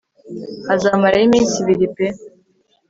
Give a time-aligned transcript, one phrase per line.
[0.73, 2.07] azamarayo iminsi ibiri pe